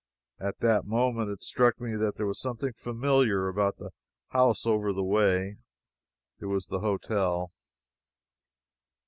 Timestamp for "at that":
0.39-0.87